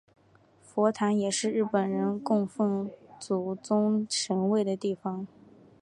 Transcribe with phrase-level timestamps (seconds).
[0.63, 5.27] 佛坛也是日本人供奉祖宗神位的地方。